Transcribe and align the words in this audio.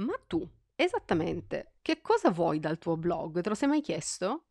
Ma 0.00 0.14
tu, 0.26 0.48
esattamente, 0.74 1.74
che 1.82 2.00
cosa 2.00 2.30
vuoi 2.30 2.58
dal 2.58 2.78
tuo 2.78 2.96
blog? 2.96 3.40
Te 3.40 3.48
lo 3.48 3.54
sei 3.54 3.68
mai 3.68 3.82
chiesto? 3.82 4.46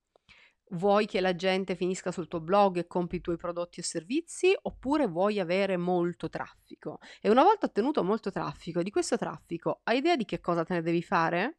Vuoi 0.71 1.07
che 1.07 1.21
la 1.21 1.35
gente 1.35 1.75
finisca 1.75 2.11
sul 2.11 2.27
tuo 2.27 2.39
blog 2.39 2.77
e 2.77 2.85
compri 2.85 3.17
i 3.17 3.21
tuoi 3.21 3.37
prodotti 3.37 3.79
o 3.79 3.83
servizi 3.83 4.55
oppure 4.61 5.07
vuoi 5.07 5.39
avere 5.39 5.77
molto 5.77 6.29
traffico? 6.29 6.99
E 7.19 7.29
una 7.29 7.41
volta 7.41 7.65
ottenuto 7.65 8.03
molto 8.03 8.29
traffico, 8.29 8.83
di 8.83 8.91
questo 8.91 9.17
traffico, 9.17 9.81
hai 9.85 9.97
idea 9.97 10.15
di 10.15 10.25
che 10.25 10.39
cosa 10.39 10.63
te 10.63 10.75
ne 10.75 10.81
devi 10.83 11.01
fare? 11.01 11.57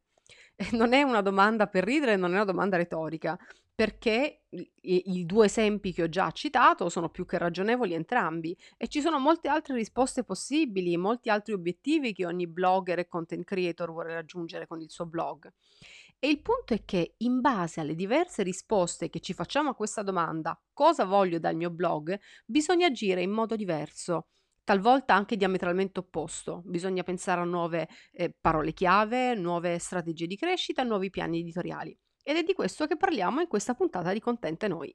Non 0.73 0.93
è 0.93 1.03
una 1.03 1.23
domanda 1.23 1.67
per 1.67 1.83
ridere, 1.83 2.15
non 2.17 2.31
è 2.31 2.35
una 2.35 2.45
domanda 2.45 2.77
retorica, 2.77 3.37
perché 3.81 4.43
i, 4.51 5.19
i 5.19 5.25
due 5.25 5.47
esempi 5.47 5.95
che 5.95 6.03
ho 6.03 6.09
già 6.11 6.31
citato 6.33 6.91
sono 6.91 7.09
più 7.09 7.25
che 7.25 7.39
ragionevoli 7.39 7.95
entrambi 7.95 8.55
e 8.77 8.89
ci 8.89 9.01
sono 9.01 9.19
molte 9.19 9.49
altre 9.49 9.75
risposte 9.75 10.23
possibili, 10.23 10.99
molti 10.99 11.31
altri 11.31 11.55
obiettivi 11.55 12.13
che 12.13 12.27
ogni 12.27 12.47
blogger 12.47 12.99
e 12.99 13.09
content 13.09 13.43
creator 13.43 13.91
vuole 13.91 14.13
raggiungere 14.13 14.67
con 14.67 14.83
il 14.83 14.91
suo 14.91 15.07
blog. 15.07 15.51
E 16.19 16.29
il 16.29 16.43
punto 16.43 16.75
è 16.75 16.85
che 16.85 17.15
in 17.17 17.41
base 17.41 17.81
alle 17.81 17.95
diverse 17.95 18.43
risposte 18.43 19.09
che 19.09 19.21
ci 19.21 19.33
facciamo 19.33 19.71
a 19.71 19.75
questa 19.75 20.03
domanda, 20.03 20.61
cosa 20.75 21.07
voglio 21.07 21.39
dal 21.39 21.57
mio 21.57 21.71
blog, 21.71 22.21
bisogna 22.45 22.89
agire 22.89 23.23
in 23.23 23.31
modo 23.31 23.57
diverso 23.57 24.27
talvolta 24.63 25.15
anche 25.15 25.39
diametralmente 25.39 26.01
opposto. 26.01 26.61
Bisogna 26.67 27.03
pensare 27.03 27.41
a 27.41 27.45
nuove 27.45 27.89
eh, 28.13 28.31
parole 28.39 28.75
chiave, 28.75 29.35
nuove 29.37 29.79
strategie 29.79 30.27
di 30.27 30.37
crescita, 30.37 30.83
nuovi 30.83 31.09
piani 31.09 31.41
editoriali. 31.41 31.99
Ed 32.31 32.37
è 32.37 32.43
di 32.45 32.55
questo 32.55 32.87
che 32.87 32.97
parliamo 32.97 33.41
in 33.41 33.49
questa 33.49 33.75
puntata 33.75 34.13
di 34.13 34.21
Contente 34.21 34.69
Noi. 34.69 34.95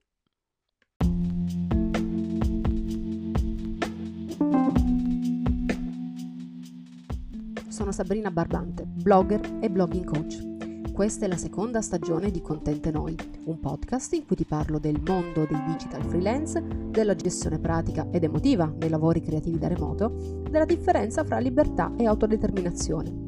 Sono 7.67 7.91
Sabrina 7.91 8.31
Barbante, 8.31 8.85
blogger 8.85 9.57
e 9.59 9.69
blogging 9.69 10.05
coach. 10.05 10.93
Questa 10.93 11.25
è 11.25 11.27
la 11.27 11.35
seconda 11.35 11.81
stagione 11.81 12.31
di 12.31 12.39
Contente 12.39 12.89
Noi, 12.89 13.17
un 13.47 13.59
podcast 13.59 14.13
in 14.13 14.25
cui 14.25 14.37
ti 14.37 14.45
parlo 14.45 14.79
del 14.79 15.01
mondo 15.05 15.45
dei 15.45 15.61
digital 15.65 16.03
freelance, 16.05 16.63
della 16.65 17.15
gestione 17.15 17.59
pratica 17.59 18.07
ed 18.11 18.23
emotiva 18.23 18.73
dei 18.73 18.87
lavori 18.87 19.19
creativi 19.19 19.57
da 19.57 19.67
remoto, 19.67 20.07
della 20.49 20.63
differenza 20.63 21.25
fra 21.25 21.39
libertà 21.39 21.91
e 21.97 22.07
autodeterminazione 22.07 23.24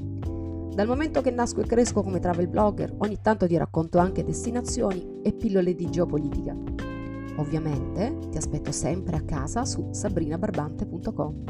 dal 0.78 0.86
momento 0.86 1.22
che 1.22 1.32
nasco 1.32 1.62
e 1.62 1.66
cresco 1.66 2.04
come 2.04 2.20
travel 2.20 2.48
blogger, 2.48 2.94
ogni 3.00 3.20
tanto 3.20 3.48
ti 3.48 3.58
racconto 3.58 3.98
anche 3.98 4.24
destinazioni 4.24 5.22
e 5.24 5.34
pillole 5.34 5.74
di 5.74 5.90
geopolitica. 5.90 6.56
Ovviamente 7.38 8.16
ti 8.30 8.38
aspetto 8.38 8.72
sempre 8.72 9.16
a 9.16 9.24
casa 9.24 9.66
su 9.66 9.90
sabrinabarbante.com. 9.92 11.44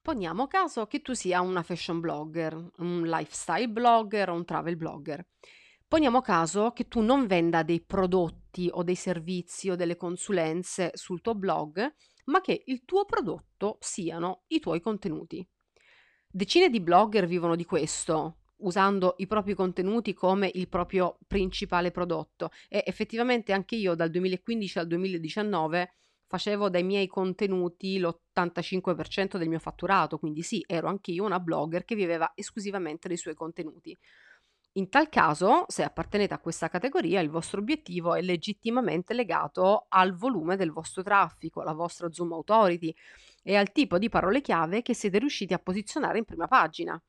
Poniamo 0.00 0.46
caso 0.46 0.86
che 0.86 1.02
tu 1.02 1.12
sia 1.12 1.42
una 1.42 1.62
fashion 1.62 2.00
blogger, 2.00 2.70
un 2.78 3.02
lifestyle 3.02 3.68
blogger 3.68 4.30
o 4.30 4.34
un 4.34 4.46
travel 4.46 4.76
blogger. 4.78 5.22
Poniamo 5.88 6.20
caso 6.20 6.72
che 6.72 6.86
tu 6.86 7.00
non 7.00 7.26
venda 7.26 7.62
dei 7.62 7.80
prodotti 7.80 8.68
o 8.70 8.82
dei 8.82 8.94
servizi 8.94 9.70
o 9.70 9.74
delle 9.74 9.96
consulenze 9.96 10.90
sul 10.92 11.22
tuo 11.22 11.34
blog, 11.34 11.94
ma 12.26 12.42
che 12.42 12.62
il 12.66 12.84
tuo 12.84 13.06
prodotto 13.06 13.78
siano 13.80 14.42
i 14.48 14.60
tuoi 14.60 14.82
contenuti. 14.82 15.48
Decine 16.28 16.68
di 16.68 16.82
blogger 16.82 17.24
vivono 17.24 17.56
di 17.56 17.64
questo, 17.64 18.40
usando 18.56 19.14
i 19.16 19.26
propri 19.26 19.54
contenuti 19.54 20.12
come 20.12 20.50
il 20.52 20.68
proprio 20.68 21.16
principale 21.26 21.90
prodotto 21.90 22.50
e 22.68 22.82
effettivamente 22.84 23.54
anche 23.54 23.76
io 23.76 23.94
dal 23.94 24.10
2015 24.10 24.78
al 24.80 24.88
2019 24.88 25.94
facevo 26.26 26.68
dai 26.68 26.82
miei 26.82 27.06
contenuti 27.06 27.98
l'85% 27.98 29.38
del 29.38 29.48
mio 29.48 29.58
fatturato, 29.58 30.18
quindi 30.18 30.42
sì, 30.42 30.62
ero 30.66 30.88
anche 30.88 31.12
io 31.12 31.24
una 31.24 31.40
blogger 31.40 31.86
che 31.86 31.94
viveva 31.94 32.32
esclusivamente 32.34 33.08
dei 33.08 33.16
suoi 33.16 33.34
contenuti. 33.34 33.96
In 34.78 34.90
tal 34.90 35.08
caso, 35.08 35.64
se 35.66 35.82
appartenete 35.82 36.34
a 36.34 36.38
questa 36.38 36.68
categoria, 36.68 37.20
il 37.20 37.30
vostro 37.30 37.58
obiettivo 37.58 38.14
è 38.14 38.22
legittimamente 38.22 39.12
legato 39.12 39.86
al 39.88 40.14
volume 40.14 40.54
del 40.54 40.70
vostro 40.70 41.02
traffico, 41.02 41.60
alla 41.60 41.72
vostra 41.72 42.12
Zoom 42.12 42.32
Authority 42.32 42.94
e 43.42 43.56
al 43.56 43.72
tipo 43.72 43.98
di 43.98 44.08
parole 44.08 44.40
chiave 44.40 44.82
che 44.82 44.94
siete 44.94 45.18
riusciti 45.18 45.52
a 45.52 45.58
posizionare 45.58 46.18
in 46.18 46.24
prima 46.24 46.46
pagina. 46.46 47.02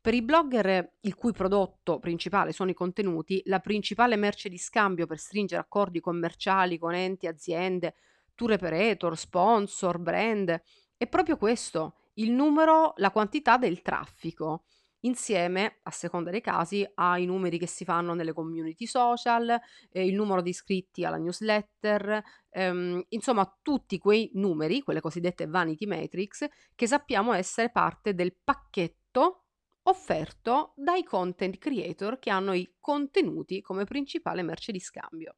Per 0.00 0.14
i 0.14 0.22
blogger 0.22 0.94
il 1.00 1.14
cui 1.14 1.32
prodotto 1.32 1.98
principale 1.98 2.52
sono 2.52 2.70
i 2.70 2.74
contenuti, 2.74 3.42
la 3.44 3.60
principale 3.60 4.16
merce 4.16 4.48
di 4.48 4.56
scambio 4.56 5.06
per 5.06 5.18
stringere 5.18 5.60
accordi 5.60 6.00
commerciali 6.00 6.78
con 6.78 6.94
enti, 6.94 7.26
aziende, 7.26 7.94
tour 8.34 8.52
operator, 8.52 9.18
sponsor, 9.18 9.98
brand, 9.98 10.62
è 10.96 11.06
proprio 11.06 11.36
questo, 11.36 11.96
il 12.14 12.30
numero, 12.30 12.94
la 12.96 13.10
quantità 13.10 13.58
del 13.58 13.82
traffico 13.82 14.64
insieme, 15.02 15.78
a 15.82 15.90
seconda 15.90 16.30
dei 16.30 16.40
casi, 16.40 16.88
ai 16.94 17.24
numeri 17.26 17.58
che 17.58 17.66
si 17.66 17.84
fanno 17.84 18.14
nelle 18.14 18.32
community 18.32 18.86
social, 18.86 19.58
eh, 19.90 20.06
il 20.06 20.14
numero 20.14 20.42
di 20.42 20.50
iscritti 20.50 21.04
alla 21.04 21.16
newsletter, 21.16 22.22
ehm, 22.50 23.04
insomma 23.08 23.58
tutti 23.62 23.98
quei 23.98 24.30
numeri, 24.34 24.82
quelle 24.82 25.00
cosiddette 25.00 25.46
vanity 25.46 25.86
metrics, 25.86 26.46
che 26.74 26.86
sappiamo 26.86 27.32
essere 27.32 27.70
parte 27.70 28.14
del 28.14 28.36
pacchetto 28.42 29.44
offerto 29.84 30.72
dai 30.76 31.02
content 31.02 31.58
creator 31.58 32.18
che 32.18 32.30
hanno 32.30 32.52
i 32.52 32.76
contenuti 32.78 33.60
come 33.60 33.84
principale 33.84 34.42
merce 34.42 34.72
di 34.72 34.80
scambio. 34.80 35.36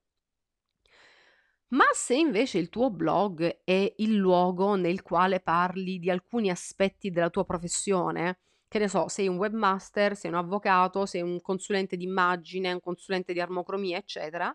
Ma 1.68 1.86
se 1.92 2.14
invece 2.14 2.58
il 2.58 2.68
tuo 2.68 2.90
blog 2.90 3.62
è 3.64 3.94
il 3.96 4.14
luogo 4.14 4.76
nel 4.76 5.02
quale 5.02 5.40
parli 5.40 5.98
di 5.98 6.08
alcuni 6.08 6.50
aspetti 6.50 7.10
della 7.10 7.30
tua 7.30 7.44
professione, 7.44 8.38
che 8.74 8.80
ne 8.80 8.88
so, 8.88 9.06
sei 9.06 9.28
un 9.28 9.36
webmaster, 9.36 10.16
sei 10.16 10.32
un 10.32 10.36
avvocato, 10.36 11.06
sei 11.06 11.22
un 11.22 11.40
consulente 11.40 11.96
di 11.96 12.02
immagine, 12.02 12.72
un 12.72 12.80
consulente 12.80 13.32
di 13.32 13.38
armocromia, 13.40 13.96
eccetera, 13.96 14.52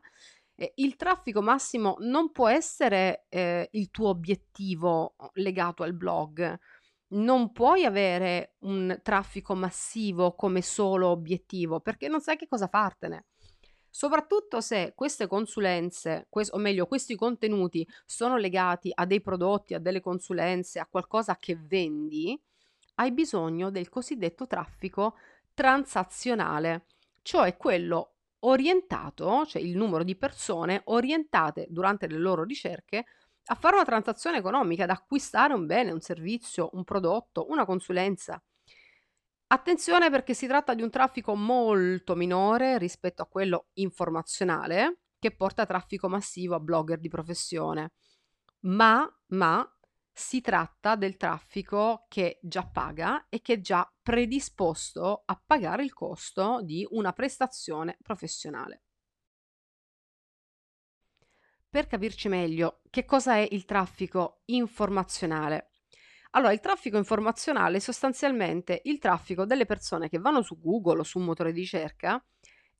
eh, 0.55 0.73
il 0.75 0.97
traffico 0.97 1.41
massimo 1.41 1.95
non 1.99 2.33
può 2.33 2.49
essere 2.49 3.27
eh, 3.29 3.69
il 3.71 3.89
tuo 3.91 4.09
obiettivo 4.09 5.15
legato 5.35 5.83
al 5.83 5.93
blog. 5.93 6.59
Non 7.11 7.53
puoi 7.53 7.85
avere 7.85 8.55
un 8.63 8.99
traffico 9.01 9.55
massivo 9.55 10.35
come 10.35 10.61
solo 10.61 11.07
obiettivo 11.07 11.79
perché 11.79 12.09
non 12.09 12.19
sai 12.19 12.35
che 12.35 12.49
cosa 12.49 12.67
fartene. 12.67 13.27
Soprattutto 13.89 14.59
se 14.59 14.91
queste 14.95 15.27
consulenze, 15.27 16.27
o 16.29 16.57
meglio, 16.57 16.87
questi 16.87 17.15
contenuti 17.15 17.87
sono 18.05 18.35
legati 18.35 18.91
a 18.93 19.05
dei 19.05 19.21
prodotti, 19.21 19.75
a 19.75 19.79
delle 19.79 20.01
consulenze, 20.01 20.79
a 20.79 20.87
qualcosa 20.91 21.37
che 21.37 21.55
vendi, 21.55 22.37
hai 22.99 23.11
bisogno 23.11 23.69
del 23.69 23.89
cosiddetto 23.89 24.45
traffico 24.45 25.15
transazionale, 25.53 26.85
cioè 27.21 27.57
quello 27.57 28.15
orientato, 28.39 29.45
cioè 29.45 29.61
il 29.61 29.75
numero 29.75 30.03
di 30.03 30.15
persone 30.15 30.81
orientate 30.85 31.67
durante 31.69 32.07
le 32.07 32.17
loro 32.17 32.43
ricerche 32.43 33.05
a 33.51 33.55
fare 33.55 33.75
una 33.75 33.85
transazione 33.85 34.37
economica, 34.37 34.83
ad 34.83 34.91
acquistare 34.91 35.53
un 35.53 35.65
bene, 35.65 35.91
un 35.91 36.01
servizio, 36.01 36.69
un 36.73 36.83
prodotto, 36.83 37.47
una 37.49 37.65
consulenza. 37.65 38.41
Attenzione 39.47 40.11
perché 40.11 40.33
si 40.35 40.45
tratta 40.45 40.75
di 40.75 40.83
un 40.83 40.91
traffico 40.91 41.35
molto 41.35 42.15
minore 42.15 42.77
rispetto 42.77 43.23
a 43.23 43.27
quello 43.27 43.69
informazionale 43.73 44.99
che 45.17 45.35
porta 45.35 45.65
traffico 45.65 46.07
massivo 46.07 46.53
a 46.55 46.59
blogger 46.59 46.99
di 46.99 47.09
professione. 47.09 47.93
Ma, 48.61 49.09
ma 49.27 49.78
si 50.19 50.41
tratta 50.41 50.97
del 50.97 51.15
traffico 51.15 52.05
che 52.09 52.39
già 52.41 52.67
paga 52.67 53.27
e 53.29 53.41
che 53.41 53.53
è 53.53 53.59
già 53.61 53.89
predisposto 54.01 55.23
a 55.25 55.41
pagare 55.43 55.83
il 55.83 55.93
costo 55.93 56.59
di 56.61 56.85
una 56.91 57.13
prestazione 57.13 57.97
professionale. 58.03 58.83
Per 61.69 61.87
capirci 61.87 62.27
meglio, 62.27 62.81
che 62.89 63.05
cosa 63.05 63.35
è 63.35 63.47
il 63.49 63.63
traffico 63.63 64.41
informazionale? 64.45 65.69
Allora, 66.31 66.51
il 66.51 66.59
traffico 66.59 66.97
informazionale 66.97 67.77
è 67.77 67.79
sostanzialmente 67.79 68.81
il 68.83 68.99
traffico 68.99 69.45
delle 69.45 69.65
persone 69.65 70.09
che 70.09 70.19
vanno 70.19 70.41
su 70.41 70.59
Google 70.59 70.99
o 70.99 71.03
su 71.03 71.17
un 71.17 71.25
motore 71.25 71.53
di 71.53 71.61
ricerca 71.61 72.21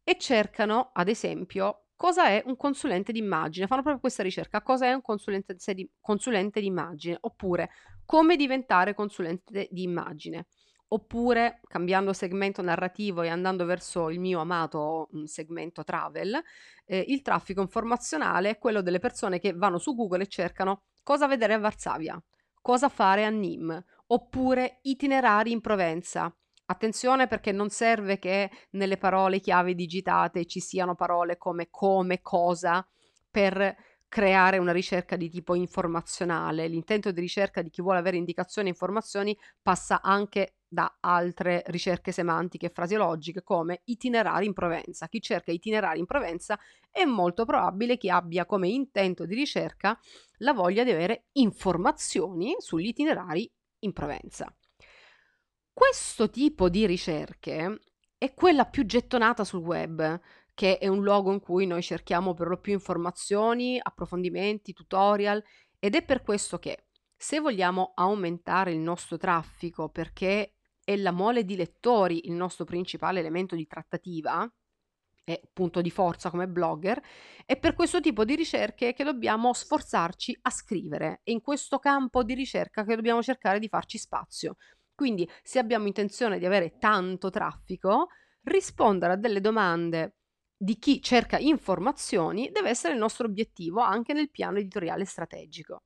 e 0.04 0.18
cercano, 0.18 0.90
ad 0.94 1.08
esempio, 1.08 1.86
cosa 2.00 2.28
è 2.28 2.42
un 2.46 2.56
consulente 2.56 3.12
d'immagine. 3.12 3.68
Fanno 3.68 3.82
proprio 3.82 4.00
questa 4.00 4.24
ricerca, 4.24 4.62
cosa 4.62 4.86
è 4.86 4.94
un 4.94 5.02
consulente 5.02 5.58
di, 5.74 5.92
consulente 6.00 6.62
d'immagine, 6.62 7.18
oppure 7.20 7.72
come 8.06 8.38
diventare 8.38 8.94
consulente 8.94 9.68
di 9.70 9.84
immagine. 9.84 10.48
Oppure, 10.92 11.60
cambiando 11.68 12.14
segmento 12.14 12.62
narrativo 12.62 13.22
e 13.22 13.28
andando 13.28 13.66
verso 13.66 14.10
il 14.10 14.20
mio 14.22 14.40
amato 14.40 15.10
segmento 15.26 15.84
travel, 15.84 16.42
eh, 16.86 17.04
il 17.10 17.22
traffico 17.22 17.60
informazionale 17.60 18.52
è 18.52 18.58
quello 18.58 18.82
delle 18.82 19.00
persone 19.00 19.38
che 19.38 19.52
vanno 19.52 19.78
su 19.78 19.94
Google 19.94 20.24
e 20.24 20.28
cercano 20.28 20.84
cosa 21.04 21.28
vedere 21.28 21.56
a 21.56 21.60
Varsavia, 21.60 22.20
cosa 22.62 22.88
fare 22.88 23.26
a 23.26 23.30
Nîmes, 23.30 23.84
oppure 24.08 24.80
itinerari 24.84 25.52
in 25.52 25.60
Provenza, 25.60 26.34
Attenzione 26.72 27.26
perché 27.26 27.52
non 27.52 27.70
serve 27.70 28.20
che 28.20 28.50
nelle 28.72 28.98
parole 28.98 29.40
chiave 29.40 29.74
digitate 29.74 30.46
ci 30.46 30.60
siano 30.60 30.94
parole 30.94 31.36
come 31.36 31.70
come, 31.72 32.22
cosa 32.22 32.88
per 33.30 33.76
creare 34.08 34.60
una 34.60 34.72
ricerca 34.72 35.16
di 35.16 35.30
tipo 35.30 35.56
informazionale. 35.56 36.68
L'intento 36.68 37.12
di 37.12 37.22
ricerca 37.22 37.64
di 37.64 37.72
chi 37.72 37.82
vuole 37.82 37.98
avere 37.98 38.18
indicazioni 38.18 38.68
e 38.68 38.72
informazioni 38.72 39.36
passa 39.64 40.02
anche 40.04 40.58
da 40.68 40.98
altre 41.00 41.64
ricerche 41.68 42.12
semantiche 42.12 42.68
e 42.68 42.72
frasiologiche 42.72 43.42
come 43.42 43.82
itinerari 43.86 44.46
in 44.46 44.54
Provenza. 44.54 45.08
Chi 45.08 45.22
cerca 45.22 45.52
itinerari 45.52 45.98
in 45.98 46.06
Provenza 46.06 46.60
è 46.92 47.04
molto 47.04 47.46
probabile 47.46 47.98
che 47.98 48.12
abbia 48.12 48.46
come 48.46 48.68
intento 48.68 49.26
di 49.26 49.34
ricerca 49.34 50.00
la 50.38 50.54
voglia 50.54 50.84
di 50.84 50.92
avere 50.92 51.30
informazioni 51.32 52.56
sugli 52.60 52.90
itinerari 52.90 53.52
in 53.80 53.92
Provenza. 53.92 54.54
Questo 55.80 56.30
tipo 56.30 56.68
di 56.68 56.86
ricerche 56.86 57.80
è 58.18 58.34
quella 58.34 58.66
più 58.66 58.86
gettonata 58.86 59.46
sul 59.46 59.62
web, 59.62 60.20
che 60.54 60.78
è 60.78 60.90
un 60.90 61.02
luogo 61.02 61.32
in 61.32 61.40
cui 61.40 61.66
noi 61.66 61.82
cerchiamo 61.82 62.34
per 62.34 62.50
lo 62.50 62.60
più 62.60 62.74
informazioni, 62.74 63.80
approfondimenti, 63.82 64.74
tutorial 64.74 65.42
ed 65.80 65.96
è 65.96 66.04
per 66.04 66.22
questo 66.22 66.60
che 66.60 66.88
se 67.16 67.40
vogliamo 67.40 67.94
aumentare 67.96 68.74
il 68.74 68.80
nostro 68.80 69.16
traffico 69.16 69.88
perché 69.88 70.56
è 70.84 70.98
la 70.98 71.12
mole 71.12 71.46
di 71.46 71.56
lettori 71.56 72.28
il 72.28 72.34
nostro 72.34 72.66
principale 72.66 73.22
elemento 73.22 73.56
di 73.56 73.66
trattativa, 73.66 74.52
e 75.24 75.44
punto 75.54 75.82
di 75.82 75.92
forza 75.92 76.30
come 76.30 76.48
blogger, 76.48 77.00
è 77.46 77.56
per 77.58 77.76
questo 77.76 78.02
tipo 78.02 78.26
di 78.26 78.36
ricerche 78.36 78.94
che 78.94 79.04
dobbiamo 79.04 79.54
sforzarci 79.54 80.40
a 80.42 80.50
scrivere. 80.50 81.22
È 81.24 81.30
in 81.32 81.40
questo 81.40 81.78
campo 81.78 82.24
di 82.24 82.34
ricerca 82.34 82.84
che 82.84 82.96
dobbiamo 82.96 83.22
cercare 83.22 83.60
di 83.60 83.68
farci 83.68 83.98
spazio. 84.00 84.56
Quindi, 85.00 85.26
se 85.44 85.60
abbiamo 85.60 85.88
intenzione 85.88 86.40
di 86.40 86.46
avere 86.46 86.78
tanto 86.78 87.30
traffico, 87.30 88.08
rispondere 88.44 89.14
a 89.14 89.16
delle 89.16 89.40
domande 89.40 90.18
di 90.58 90.78
chi 90.78 91.02
cerca 91.02 91.38
informazioni 91.38 92.50
deve 92.52 92.68
essere 92.68 92.96
il 92.96 93.00
nostro 93.00 93.26
obiettivo 93.26 93.80
anche 93.80 94.12
nel 94.12 94.30
piano 94.30 94.58
editoriale 94.58 95.06
strategico. 95.06 95.84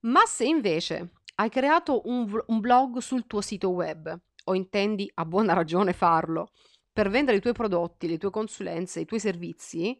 Ma 0.00 0.24
se 0.26 0.44
invece 0.44 1.12
hai 1.36 1.50
creato 1.50 2.02
un, 2.06 2.36
un 2.44 2.58
blog 2.58 2.98
sul 2.98 3.28
tuo 3.28 3.40
sito 3.40 3.70
web 3.70 4.12
o 4.46 4.54
intendi 4.56 5.08
a 5.14 5.24
buona 5.24 5.52
ragione 5.52 5.92
farlo 5.92 6.50
per 6.92 7.10
vendere 7.10 7.36
i 7.36 7.40
tuoi 7.40 7.52
prodotti, 7.52 8.08
le 8.08 8.18
tue 8.18 8.30
consulenze, 8.30 8.98
i 8.98 9.04
tuoi 9.04 9.20
servizi, 9.20 9.96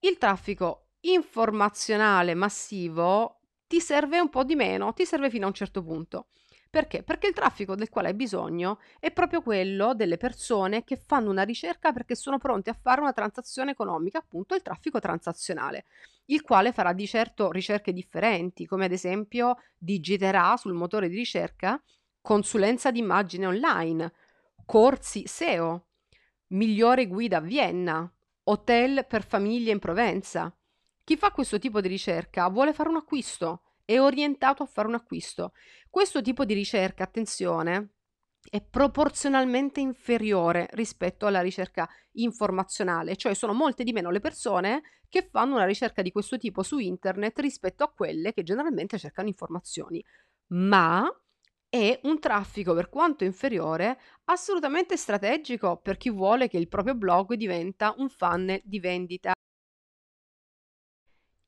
il 0.00 0.18
traffico 0.18 0.88
informazionale 1.02 2.34
massivo 2.34 3.42
ti 3.68 3.78
serve 3.78 4.18
un 4.18 4.28
po' 4.28 4.42
di 4.42 4.56
meno, 4.56 4.92
ti 4.92 5.04
serve 5.04 5.30
fino 5.30 5.44
a 5.44 5.48
un 5.50 5.54
certo 5.54 5.84
punto. 5.84 6.30
Perché? 6.76 7.02
Perché 7.02 7.28
il 7.28 7.32
traffico 7.32 7.74
del 7.74 7.88
quale 7.88 8.08
hai 8.08 8.14
bisogno 8.14 8.80
è 9.00 9.10
proprio 9.10 9.40
quello 9.40 9.94
delle 9.94 10.18
persone 10.18 10.84
che 10.84 10.96
fanno 10.96 11.30
una 11.30 11.42
ricerca 11.42 11.90
perché 11.90 12.14
sono 12.14 12.36
pronte 12.36 12.68
a 12.68 12.76
fare 12.78 13.00
una 13.00 13.14
transazione 13.14 13.70
economica, 13.70 14.18
appunto 14.18 14.54
il 14.54 14.60
traffico 14.60 15.00
transazionale, 15.00 15.86
il 16.26 16.42
quale 16.42 16.72
farà 16.72 16.92
di 16.92 17.06
certo 17.06 17.50
ricerche 17.50 17.94
differenti, 17.94 18.66
come 18.66 18.84
ad 18.84 18.92
esempio 18.92 19.56
digiterà 19.78 20.54
sul 20.58 20.74
motore 20.74 21.08
di 21.08 21.16
ricerca 21.16 21.82
consulenza 22.20 22.90
di 22.90 22.98
immagine 22.98 23.46
online, 23.46 24.12
corsi 24.66 25.26
SEO, 25.26 25.86
migliore 26.48 27.06
guida 27.06 27.38
a 27.38 27.40
Vienna, 27.40 28.14
hotel 28.42 29.06
per 29.06 29.24
famiglie 29.24 29.72
in 29.72 29.78
Provenza. 29.78 30.54
Chi 31.02 31.16
fa 31.16 31.30
questo 31.30 31.58
tipo 31.58 31.80
di 31.80 31.88
ricerca 31.88 32.46
vuole 32.50 32.74
fare 32.74 32.90
un 32.90 32.96
acquisto 32.96 33.62
è 33.86 33.98
orientato 33.98 34.62
a 34.62 34.66
fare 34.66 34.88
un 34.88 34.94
acquisto. 34.94 35.52
Questo 35.88 36.20
tipo 36.20 36.44
di 36.44 36.52
ricerca, 36.52 37.04
attenzione, 37.04 37.92
è 38.50 38.60
proporzionalmente 38.60 39.80
inferiore 39.80 40.68
rispetto 40.72 41.26
alla 41.26 41.40
ricerca 41.40 41.88
informazionale, 42.12 43.16
cioè 43.16 43.34
sono 43.34 43.54
molte 43.54 43.84
di 43.84 43.92
meno 43.92 44.10
le 44.10 44.20
persone 44.20 44.82
che 45.08 45.28
fanno 45.30 45.54
una 45.54 45.64
ricerca 45.64 46.02
di 46.02 46.12
questo 46.12 46.36
tipo 46.36 46.62
su 46.62 46.78
internet 46.78 47.38
rispetto 47.38 47.84
a 47.84 47.92
quelle 47.92 48.32
che 48.32 48.42
generalmente 48.42 48.98
cercano 48.98 49.28
informazioni. 49.28 50.04
Ma 50.48 51.08
è 51.68 51.98
un 52.04 52.20
traffico, 52.20 52.74
per 52.74 52.88
quanto 52.88 53.24
inferiore, 53.24 53.98
assolutamente 54.24 54.96
strategico 54.96 55.78
per 55.78 55.96
chi 55.96 56.10
vuole 56.10 56.48
che 56.48 56.58
il 56.58 56.68
proprio 56.68 56.94
blog 56.94 57.34
diventa 57.34 57.94
un 57.98 58.08
funnel 58.08 58.60
di 58.64 58.80
vendita. 58.80 59.32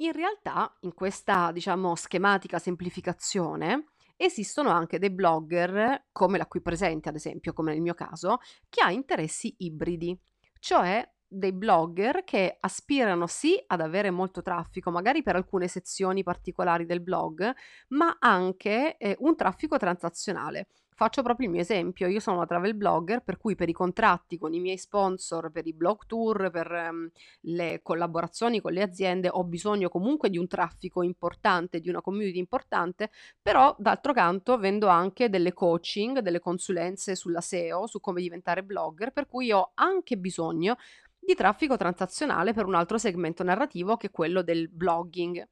In 0.01 0.13
realtà, 0.13 0.77
in 0.81 0.95
questa, 0.95 1.51
diciamo, 1.51 1.97
schematica 1.97 2.61
semplificazione, 2.61 3.87
esistono 4.17 4.71
anche 4.71 5.01
dei 5.01 5.11
blogger, 5.11 6.07
come 6.13 6.39
la 6.39 6.47
qui 6.47 6.63
presente, 6.63 7.09
ad 7.09 7.17
esempio, 7.17 7.53
come 7.53 7.73
nel 7.73 7.81
mio 7.81 7.95
caso, 7.95 8.39
che 8.69 8.81
ha 8.81 8.93
interessi 8.93 9.57
ibridi, 9.59 10.17
cioè 10.61 11.05
dei 11.27 11.53
blogger 11.53 12.23
che 12.23 12.57
aspirano 12.61 13.27
sì 13.27 13.61
ad 13.67 13.81
avere 13.81 14.11
molto 14.11 14.41
traffico, 14.41 14.93
magari 14.93 15.23
per 15.23 15.35
alcune 15.35 15.67
sezioni 15.67 16.23
particolari 16.23 16.87
del 16.87 17.03
blog, 17.03 17.53
ma 17.89 18.17
anche 18.21 18.97
eh, 18.99 19.17
un 19.19 19.35
traffico 19.35 19.79
transazionale. 19.79 20.69
Faccio 20.99 21.23
proprio 21.23 21.47
il 21.47 21.53
mio 21.53 21.63
esempio, 21.63 22.09
io 22.09 22.19
sono 22.19 22.39
una 22.39 22.47
travel 22.47 22.75
blogger, 22.75 23.23
per 23.23 23.37
cui 23.37 23.55
per 23.55 23.69
i 23.69 23.73
contratti 23.73 24.37
con 24.37 24.53
i 24.53 24.59
miei 24.59 24.79
sponsor, 24.79 25.53
per 25.53 25.65
i 25.69 25.73
blog 25.73 26.07
tour, 26.07 26.51
per 26.51 26.69
um, 26.91 27.09
le 27.43 27.79
collaborazioni 27.85 28.61
con 28.61 28.73
le 28.73 28.83
aziende 28.83 29.29
ho 29.31 29.45
bisogno 29.45 29.91
comunque 29.91 30.29
di 30.29 30.39
un 30.39 30.49
traffico 30.49 31.03
importante, 31.03 31.79
di 31.79 31.89
una 31.89 32.01
community 32.01 32.39
importante, 32.39 33.13
però 33.41 33.77
d'altro 33.79 34.13
canto 34.13 34.59
vendo 34.59 34.89
anche 34.89 35.29
delle 35.29 35.53
coaching, 35.53 36.19
delle 36.19 36.41
consulenze 36.41 37.15
sulla 37.15 37.41
SEO, 37.41 37.87
su 37.87 38.01
come 38.01 38.21
diventare 38.21 38.65
blogger, 38.65 39.13
per 39.13 39.29
cui 39.29 39.53
ho 39.53 39.71
anche 39.75 40.19
bisogno 40.19 40.79
di 41.17 41.37
traffico 41.37 41.77
transazionale 41.77 42.53
per 42.53 42.67
un 42.67 42.75
altro 42.75 42.99
segmento 42.99 43.45
narrativo 43.45 43.97
che 43.97 44.09
è 44.09 44.11
quello 44.11 44.43
del 44.43 44.69
blogging. 44.69 45.49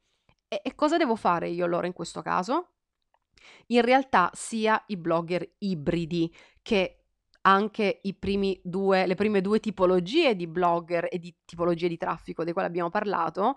E, 0.49 0.61
e 0.65 0.75
cosa 0.75 0.97
devo 0.97 1.15
fare 1.15 1.49
io 1.51 1.65
allora 1.65 1.87
in 1.87 1.93
questo 1.93 2.21
caso? 2.21 2.71
In 3.69 3.83
realtà 3.83 4.31
sia 4.33 4.83
i 4.87 4.97
blogger 4.97 5.47
ibridi 5.59 6.33
che 6.63 7.03
anche 7.43 8.01
i 8.03 8.15
primi 8.15 8.61
due, 8.63 9.07
le 9.07 9.15
prime 9.15 9.41
due 9.41 9.61
tipologie 9.61 10.35
di 10.35 10.47
blogger 10.47 11.07
e 11.11 11.19
di 11.19 11.35
tipologie 11.45 11.89
di 11.89 11.97
traffico 11.97 12.43
dei 12.43 12.53
quali 12.53 12.69
abbiamo 12.69 12.91
parlato 12.91 13.55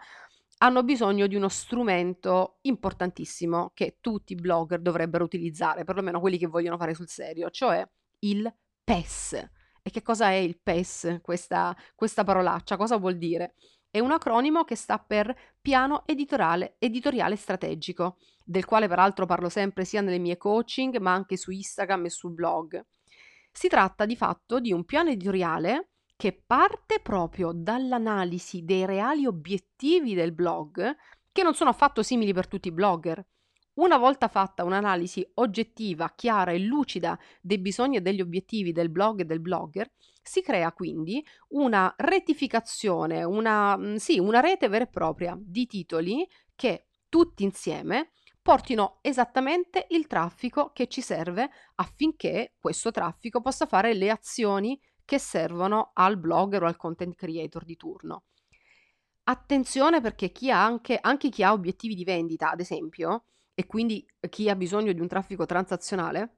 hanno 0.61 0.83
bisogno 0.83 1.27
di 1.27 1.35
uno 1.35 1.47
strumento 1.49 2.57
importantissimo 2.61 3.71
che 3.73 3.97
tutti 4.01 4.33
i 4.33 4.35
blogger 4.35 4.81
dovrebbero 4.81 5.23
utilizzare, 5.23 5.85
perlomeno 5.85 6.19
quelli 6.19 6.37
che 6.37 6.47
vogliono 6.47 6.77
fare 6.77 6.93
sul 6.93 7.07
serio, 7.07 7.49
cioè 7.49 7.87
il 8.19 8.53
PES. 8.83 9.33
E 9.81 9.89
che 9.91 10.01
cosa 10.01 10.29
è 10.31 10.35
il 10.35 10.59
PES, 10.61 11.19
questa, 11.21 11.75
questa 11.95 12.23
parolaccia? 12.23 12.75
Cosa 12.75 12.97
vuol 12.97 13.17
dire? 13.17 13.53
È 13.91 13.97
un 13.99 14.11
acronimo 14.11 14.63
che 14.65 14.75
sta 14.75 14.99
per 14.99 15.35
Piano 15.59 16.03
editoriale, 16.05 16.75
editoriale 16.77 17.35
strategico, 17.35 18.17
del 18.43 18.65
quale 18.65 18.87
peraltro 18.87 19.25
parlo 19.25 19.49
sempre 19.49 19.83
sia 19.83 20.01
nelle 20.01 20.19
mie 20.19 20.37
coaching 20.37 20.97
ma 20.97 21.13
anche 21.13 21.37
su 21.37 21.49
Instagram 21.49 22.05
e 22.05 22.09
sul 22.09 22.33
blog. 22.33 22.85
Si 23.51 23.67
tratta 23.67 24.05
di 24.05 24.15
fatto 24.15 24.59
di 24.59 24.71
un 24.71 24.85
piano 24.85 25.09
editoriale 25.09 25.89
che 26.15 26.39
parte 26.45 26.99
proprio 26.99 27.51
dall'analisi 27.51 28.63
dei 28.63 28.85
reali 28.85 29.25
obiettivi 29.25 30.13
del 30.13 30.33
blog, 30.33 30.95
che 31.31 31.41
non 31.43 31.55
sono 31.55 31.71
affatto 31.71 32.03
simili 32.03 32.31
per 32.31 32.47
tutti 32.47 32.67
i 32.67 32.73
blogger. 32.73 33.25
Una 33.79 33.97
volta 33.97 34.27
fatta 34.27 34.65
un'analisi 34.65 35.25
oggettiva, 35.35 36.11
chiara 36.13 36.51
e 36.51 36.59
lucida 36.59 37.17
dei 37.39 37.59
bisogni 37.59 37.95
e 37.95 38.01
degli 38.01 38.19
obiettivi 38.19 38.73
del 38.73 38.89
blog 38.89 39.21
e 39.21 39.25
del 39.25 39.39
blogger, 39.39 39.89
si 40.21 40.41
crea 40.41 40.73
quindi 40.73 41.25
una 41.49 41.93
rettificazione, 41.95 43.23
una, 43.23 43.77
mm, 43.77 43.95
sì, 43.95 44.19
una 44.19 44.41
rete 44.41 44.67
vera 44.67 44.83
e 44.83 44.89
propria 44.89 45.37
di 45.39 45.65
titoli 45.65 46.27
che 46.55 46.87
tutti 47.07 47.43
insieme 47.43 48.11
portino 48.41 48.97
esattamente 49.01 49.85
il 49.91 50.07
traffico 50.07 50.71
che 50.73 50.87
ci 50.87 50.99
serve 50.99 51.49
affinché 51.75 52.55
questo 52.59 52.91
traffico 52.91 53.39
possa 53.39 53.65
fare 53.65 53.93
le 53.93 54.09
azioni 54.09 54.77
che 55.05 55.19
servono 55.19 55.91
al 55.93 56.17
blogger 56.17 56.63
o 56.63 56.67
al 56.67 56.75
content 56.75 57.15
creator 57.15 57.63
di 57.63 57.77
turno. 57.77 58.23
Attenzione 59.23 60.01
perché 60.01 60.33
chi 60.33 60.51
ha 60.51 60.65
anche, 60.65 60.97
anche 60.99 61.29
chi 61.29 61.43
ha 61.43 61.53
obiettivi 61.53 61.95
di 61.95 62.03
vendita, 62.03 62.51
ad 62.51 62.59
esempio, 62.59 63.23
e 63.59 63.65
quindi 63.65 64.05
chi 64.29 64.49
ha 64.49 64.55
bisogno 64.55 64.93
di 64.93 65.01
un 65.01 65.09
traffico 65.09 65.45
transazionale 65.45 66.37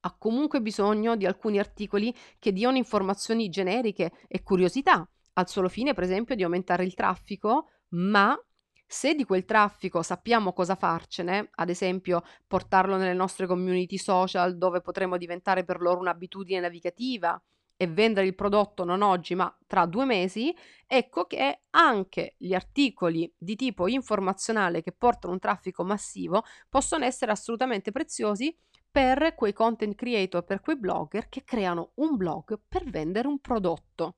ha 0.00 0.16
comunque 0.18 0.60
bisogno 0.60 1.14
di 1.14 1.24
alcuni 1.24 1.60
articoli 1.60 2.12
che 2.40 2.50
diano 2.50 2.76
informazioni 2.76 3.48
generiche 3.48 4.10
e 4.26 4.42
curiosità, 4.42 5.08
al 5.34 5.48
solo 5.48 5.68
fine, 5.68 5.94
per 5.94 6.02
esempio, 6.02 6.34
di 6.34 6.42
aumentare 6.42 6.82
il 6.82 6.94
traffico, 6.94 7.68
ma 7.90 8.36
se 8.84 9.14
di 9.14 9.24
quel 9.24 9.44
traffico 9.44 10.02
sappiamo 10.02 10.52
cosa 10.52 10.74
farcene, 10.74 11.48
ad 11.54 11.68
esempio 11.68 12.24
portarlo 12.44 12.96
nelle 12.96 13.14
nostre 13.14 13.46
community 13.46 13.96
social 13.96 14.58
dove 14.58 14.80
potremo 14.80 15.16
diventare 15.16 15.62
per 15.62 15.80
loro 15.80 16.00
un'abitudine 16.00 16.58
navigativa 16.58 17.40
e 17.80 17.86
vendere 17.86 18.26
il 18.26 18.34
prodotto 18.34 18.84
non 18.84 19.02
oggi 19.02 19.36
ma 19.36 19.56
tra 19.66 19.86
due 19.86 20.04
mesi, 20.04 20.54
ecco 20.86 21.26
che 21.26 21.60
anche 21.70 22.34
gli 22.36 22.52
articoli 22.52 23.32
di 23.38 23.54
tipo 23.54 23.86
informazionale 23.86 24.82
che 24.82 24.92
portano 24.92 25.32
un 25.32 25.38
traffico 25.38 25.84
massivo 25.84 26.42
possono 26.68 27.04
essere 27.04 27.30
assolutamente 27.30 27.92
preziosi 27.92 28.54
per 28.90 29.34
quei 29.36 29.52
content 29.52 29.94
creator, 29.94 30.44
per 30.44 30.60
quei 30.60 30.76
blogger 30.76 31.28
che 31.28 31.44
creano 31.44 31.92
un 31.94 32.16
blog 32.16 32.60
per 32.66 32.84
vendere 32.84 33.28
un 33.28 33.38
prodotto. 33.38 34.16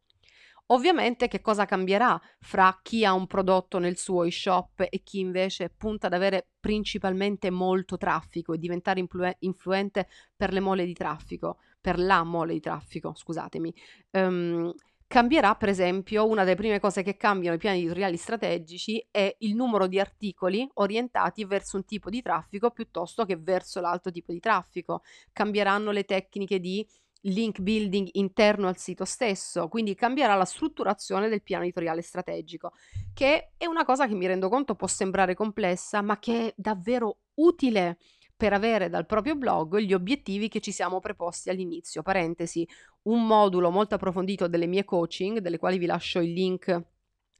Ovviamente 0.72 1.26
che 1.26 1.40
cosa 1.40 1.64
cambierà 1.64 2.20
fra 2.38 2.78
chi 2.82 3.04
ha 3.04 3.12
un 3.12 3.26
prodotto 3.26 3.78
nel 3.78 3.96
suo 3.96 4.22
e-shop 4.22 4.86
e 4.88 5.02
chi 5.02 5.18
invece 5.18 5.68
punta 5.68 6.06
ad 6.06 6.12
avere 6.12 6.50
principalmente 6.60 7.50
molto 7.50 7.96
traffico 7.96 8.52
e 8.52 8.58
diventare 8.58 9.00
influ- 9.00 9.36
influente 9.40 10.08
per 10.36 10.52
le 10.52 10.60
mole 10.60 10.84
di 10.84 10.92
traffico, 10.92 11.58
per 11.80 11.98
la 11.98 12.22
mole 12.22 12.52
di 12.52 12.60
traffico, 12.60 13.14
scusatemi. 13.14 13.74
Um, 14.12 14.72
cambierà, 15.08 15.56
per 15.56 15.70
esempio, 15.70 16.28
una 16.28 16.44
delle 16.44 16.54
prime 16.54 16.78
cose 16.78 17.02
che 17.02 17.16
cambiano 17.16 17.56
i 17.56 17.58
piani 17.58 17.78
editoriali 17.78 18.16
strategici 18.16 19.04
è 19.10 19.34
il 19.40 19.56
numero 19.56 19.88
di 19.88 19.98
articoli 19.98 20.68
orientati 20.74 21.44
verso 21.44 21.78
un 21.78 21.84
tipo 21.84 22.10
di 22.10 22.22
traffico 22.22 22.70
piuttosto 22.70 23.24
che 23.24 23.36
verso 23.36 23.80
l'altro 23.80 24.12
tipo 24.12 24.30
di 24.30 24.38
traffico. 24.38 25.02
Cambieranno 25.32 25.90
le 25.90 26.04
tecniche 26.04 26.60
di 26.60 26.86
link 27.22 27.60
building 27.60 28.08
interno 28.12 28.68
al 28.68 28.78
sito 28.78 29.04
stesso, 29.04 29.68
quindi 29.68 29.94
cambierà 29.94 30.34
la 30.34 30.44
strutturazione 30.44 31.28
del 31.28 31.42
piano 31.42 31.64
editoriale 31.64 32.02
strategico, 32.02 32.72
che 33.12 33.52
è 33.56 33.66
una 33.66 33.84
cosa 33.84 34.06
che 34.06 34.14
mi 34.14 34.26
rendo 34.26 34.48
conto 34.48 34.74
può 34.74 34.86
sembrare 34.86 35.34
complessa, 35.34 36.00
ma 36.00 36.18
che 36.18 36.46
è 36.46 36.54
davvero 36.56 37.18
utile 37.34 37.98
per 38.36 38.54
avere 38.54 38.88
dal 38.88 39.04
proprio 39.04 39.36
blog 39.36 39.76
gli 39.78 39.92
obiettivi 39.92 40.48
che 40.48 40.60
ci 40.60 40.72
siamo 40.72 40.98
preposti 40.98 41.50
all'inizio. 41.50 42.00
Parentesi, 42.00 42.66
un 43.02 43.26
modulo 43.26 43.70
molto 43.70 43.96
approfondito 43.96 44.48
delle 44.48 44.66
mie 44.66 44.84
coaching, 44.84 45.38
delle 45.40 45.58
quali 45.58 45.76
vi 45.76 45.84
lascio 45.84 46.20
il 46.20 46.32
link 46.32 46.84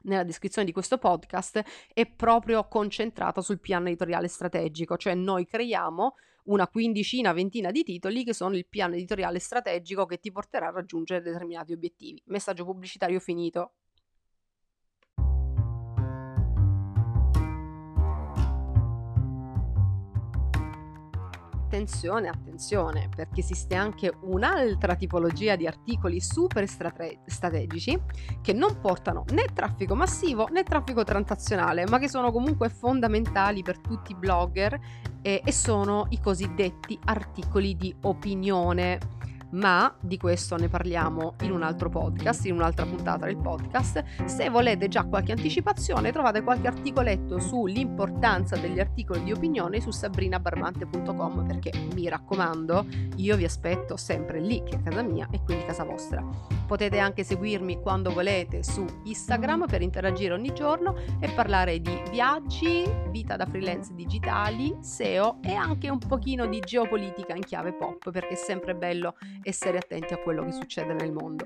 nella 0.03 0.25
descrizione 0.25 0.67
di 0.67 0.73
questo 0.73 0.99
podcast, 0.99 1.63
è 1.93 2.07
proprio 2.07 2.69
concentrato 2.69 3.41
sul 3.41 3.61
piano 3.61 3.89
editoriale 3.89 4.29
strategico, 4.29 4.97
cioè 4.99 5.15
noi 5.15 5.47
creiamo 5.47 6.15
una 6.51 6.69
quindicina, 6.69 7.33
ventina 7.33 7.71
di 7.71 7.83
titoli 7.85 8.25
che 8.25 8.35
sono 8.35 8.57
il 8.57 8.67
piano 8.69 8.95
editoriale 8.95 9.39
strategico 9.39 10.05
che 10.07 10.19
ti 10.19 10.33
porterà 10.33 10.69
a 10.69 10.73
raggiungere 10.73 11.23
determinati 11.23 11.73
obiettivi. 11.73 12.21
Messaggio 12.27 12.65
pubblicitario 12.65 13.21
finito. 13.21 13.75
Attenzione, 21.81 22.29
attenzione, 22.29 23.09
perché 23.15 23.41
esiste 23.41 23.75
anche 23.75 24.13
un'altra 24.23 24.95
tipologia 24.97 25.57
di 25.57 25.67
articoli 25.67 26.21
super 26.21 26.69
strate- 26.69 27.21
strategici 27.25 27.99
che 28.43 28.53
non 28.53 28.81
portano 28.81 29.25
né 29.31 29.47
traffico 29.55 29.95
massivo 29.95 30.47
né 30.51 30.63
traffico 30.63 31.05
transazionale, 31.05 31.87
ma 31.89 31.99
che 31.99 32.09
sono 32.09 32.33
comunque 32.33 32.69
fondamentali 32.69 33.63
per 33.63 33.79
tutti 33.79 34.13
i 34.13 34.15
blogger 34.15 34.79
e, 35.23 35.41
e 35.43 35.53
sono 35.53 36.07
i 36.11 36.21
cosiddetti 36.21 36.99
articoli 37.05 37.75
di 37.77 37.95
opinione 38.03 38.99
ma 39.51 39.93
di 40.01 40.17
questo 40.17 40.57
ne 40.57 40.69
parliamo 40.69 41.35
in 41.43 41.53
un 41.53 41.63
altro 41.63 41.89
podcast, 41.89 42.47
in 42.47 42.55
un'altra 42.55 42.85
puntata 42.87 43.27
del 43.27 43.37
podcast. 43.37 44.05
Se 44.25 44.49
volete 44.49 44.89
già 44.89 45.05
qualche 45.05 45.33
anticipazione, 45.33 46.13
trovate 46.13 46.43
qualche 46.43 46.69
articoletto 46.69 47.39
sull'importanza 47.39 48.57
degli 48.57 48.81
articoli 48.81 49.25
di 49.25 49.33
opinione 49.33 49.81
su 49.81 49.91
sabrinabarmante.com 49.91 51.47
perché 51.47 51.73
mi 51.95 52.09
raccomando, 52.09 52.87
io 53.17 53.37
vi 53.37 53.45
aspetto 53.45 53.97
sempre 53.97 54.41
lì 54.41 54.63
che 54.63 54.77
è 54.77 54.83
casa 54.83 55.03
mia 55.03 55.29
e 55.31 55.43
quindi 55.43 55.65
casa 55.65 55.85
vostra. 55.85 56.60
Potete 56.71 57.01
anche 57.01 57.25
seguirmi 57.25 57.81
quando 57.81 58.13
volete 58.13 58.63
su 58.63 58.87
Instagram 59.03 59.67
per 59.67 59.83
interagire 59.83 60.35
ogni 60.35 60.53
giorno 60.55 60.95
e 61.19 61.29
parlare 61.31 61.81
di 61.81 62.01
viaggi, 62.13 62.85
vita 63.09 63.35
da 63.35 63.45
freelance 63.45 63.93
digitali, 63.93 64.77
SEO 64.79 65.41
e 65.43 65.53
anche 65.53 65.91
un 65.91 65.99
pochino 65.99 66.47
di 66.47 66.61
geopolitica 66.61 67.35
in 67.35 67.43
chiave 67.43 67.73
pop 67.73 68.13
perché 68.13 68.35
è 68.35 68.37
sempre 68.37 68.77
bello 68.77 69.17
essere 69.43 69.79
attenti 69.79 70.15
a 70.15 70.19
quello 70.19 70.45
che 70.45 70.53
succede 70.53 70.93
nel 70.93 71.11
mondo. 71.11 71.45